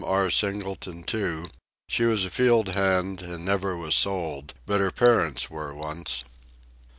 [0.03, 0.31] R.
[0.31, 1.51] Singleton too;
[1.87, 6.23] she was a field hand, and never was sold, but her parents were once.